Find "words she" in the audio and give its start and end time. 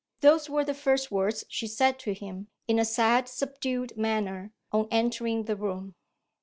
1.11-1.67